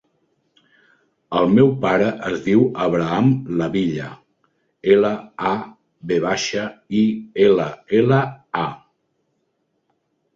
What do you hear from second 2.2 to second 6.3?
es diu Abraham Lavilla: ela, a, ve